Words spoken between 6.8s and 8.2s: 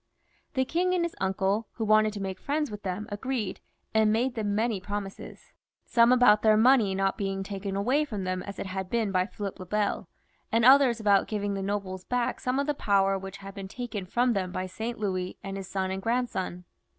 not being taken away